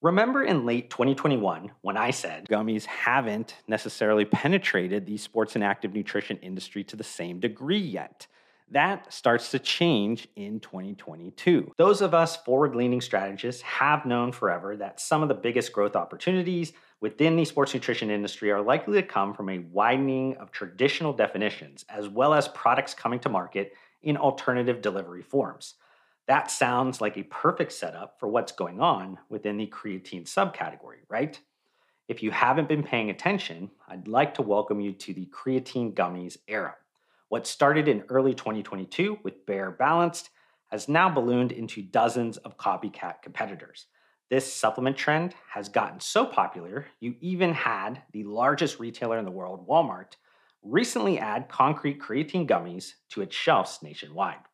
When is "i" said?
1.96-2.12